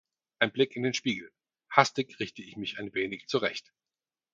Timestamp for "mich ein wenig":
2.57-3.27